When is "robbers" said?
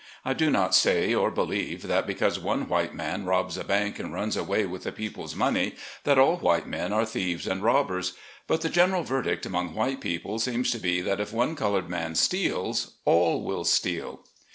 7.61-8.13